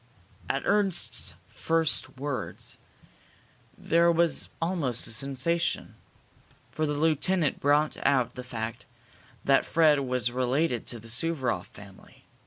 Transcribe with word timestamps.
At 0.49 0.65
Ernst's 0.65 1.35
first 1.47 2.17
words 2.17 2.79
there 3.77 4.11
was 4.11 4.49
almost 4.59 5.05
a 5.05 5.11
sensation, 5.11 5.93
for 6.71 6.87
the 6.87 6.95
lieutenant 6.97 7.59
brought 7.59 7.97
out 8.03 8.33
the 8.33 8.43
fact 8.43 8.87
that 9.45 9.63
Fred 9.63 9.99
was 9.99 10.31
related 10.31 10.87
to 10.87 10.99
the 10.99 11.07
Suvaroff 11.07 11.67
family. 11.67 12.25